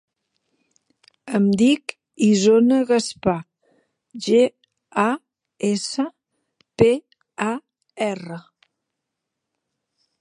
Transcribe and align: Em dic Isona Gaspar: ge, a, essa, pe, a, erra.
Em 1.39 1.43
dic 1.61 1.93
Isona 2.27 2.79
Gaspar: 2.93 3.35
ge, 4.29 4.39
a, 5.03 5.05
essa, 5.69 6.07
pe, 6.83 6.91
a, 7.51 7.51
erra. 8.11 8.41